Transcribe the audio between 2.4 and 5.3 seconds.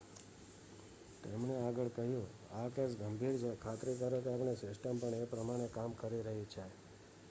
"આ કેસ ગંભીર છે. ખાતરી કરો કે આપણી સિસ્ટમ પણ